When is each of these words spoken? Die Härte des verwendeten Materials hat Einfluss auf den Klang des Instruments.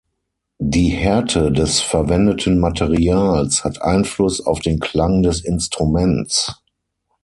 Die 0.57 0.89
Härte 0.89 1.51
des 1.51 1.79
verwendeten 1.79 2.59
Materials 2.59 3.63
hat 3.63 3.83
Einfluss 3.83 4.43
auf 4.43 4.59
den 4.59 4.79
Klang 4.79 5.21
des 5.21 5.43
Instruments. 5.45 6.55